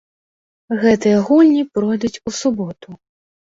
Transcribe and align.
Гэтыя 0.83 1.19
гульні 1.27 1.63
пройдуць 1.77 2.13
у 2.27 2.37
суботу. 2.41 3.01